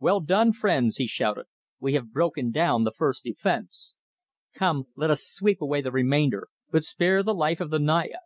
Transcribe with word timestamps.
"Well 0.00 0.18
done, 0.18 0.52
friends," 0.54 0.96
he 0.96 1.06
shouted. 1.06 1.46
"We 1.78 1.94
have 1.94 2.10
broken 2.12 2.50
down 2.50 2.82
the 2.82 2.90
first 2.90 3.22
defence. 3.22 3.96
Come, 4.56 4.86
let 4.96 5.08
us 5.08 5.22
sweep 5.22 5.60
away 5.62 5.82
the 5.82 5.92
remainder, 5.92 6.48
but 6.72 6.82
spare 6.82 7.22
the 7.22 7.32
life 7.32 7.60
of 7.60 7.70
the 7.70 7.78
Naya. 7.78 8.18